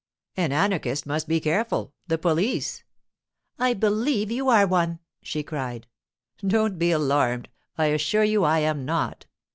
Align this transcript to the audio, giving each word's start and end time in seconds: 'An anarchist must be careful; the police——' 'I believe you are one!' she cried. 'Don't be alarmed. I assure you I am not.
'An 0.35 0.51
anarchist 0.51 1.05
must 1.05 1.27
be 1.27 1.39
careful; 1.39 1.93
the 2.07 2.17
police——' 2.17 2.83
'I 3.59 3.75
believe 3.75 4.31
you 4.31 4.49
are 4.49 4.65
one!' 4.65 4.97
she 5.21 5.43
cried. 5.43 5.85
'Don't 6.39 6.79
be 6.79 6.89
alarmed. 6.89 7.49
I 7.77 7.85
assure 7.89 8.23
you 8.23 8.43
I 8.43 8.61
am 8.61 8.83
not. 8.83 9.27